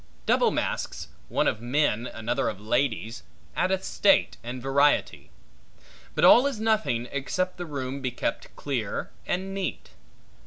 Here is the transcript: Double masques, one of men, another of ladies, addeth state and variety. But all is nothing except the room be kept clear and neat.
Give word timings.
Double 0.25 0.49
masques, 0.49 1.09
one 1.29 1.47
of 1.47 1.61
men, 1.61 2.07
another 2.07 2.49
of 2.49 2.59
ladies, 2.59 3.21
addeth 3.55 3.83
state 3.83 4.35
and 4.43 4.59
variety. 4.59 5.29
But 6.15 6.25
all 6.25 6.47
is 6.47 6.59
nothing 6.59 7.07
except 7.11 7.57
the 7.57 7.67
room 7.67 8.01
be 8.01 8.09
kept 8.09 8.55
clear 8.55 9.11
and 9.27 9.53
neat. 9.53 9.91